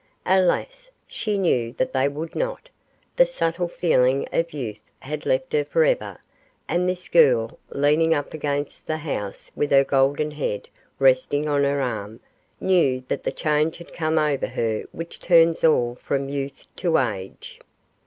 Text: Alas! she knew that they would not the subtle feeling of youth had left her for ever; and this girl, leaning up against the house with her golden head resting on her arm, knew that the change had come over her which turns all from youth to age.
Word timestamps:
Alas! 0.25 0.89
she 1.05 1.37
knew 1.37 1.73
that 1.73 1.93
they 1.93 2.07
would 2.09 2.33
not 2.35 2.69
the 3.17 3.23
subtle 3.23 3.67
feeling 3.67 4.27
of 4.33 4.51
youth 4.51 4.79
had 4.99 5.27
left 5.27 5.53
her 5.53 5.63
for 5.63 5.83
ever; 5.85 6.17
and 6.67 6.89
this 6.89 7.07
girl, 7.07 7.59
leaning 7.69 8.11
up 8.11 8.33
against 8.33 8.87
the 8.87 8.97
house 8.97 9.51
with 9.55 9.69
her 9.69 9.83
golden 9.83 10.31
head 10.31 10.67
resting 10.97 11.47
on 11.47 11.63
her 11.63 11.79
arm, 11.79 12.19
knew 12.59 13.03
that 13.07 13.21
the 13.23 13.31
change 13.31 13.77
had 13.77 13.93
come 13.93 14.17
over 14.17 14.47
her 14.47 14.85
which 14.91 15.19
turns 15.19 15.63
all 15.63 15.93
from 15.93 16.29
youth 16.29 16.65
to 16.75 16.97
age. 16.97 17.59